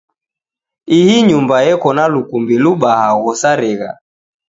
Ihii 0.97 1.23
nyumba 1.27 1.55
eko 1.71 1.89
na 1.97 2.05
lukumbi 2.13 2.55
lubaha 2.63 3.07
gho 3.21 3.31
sarigha. 3.41 3.91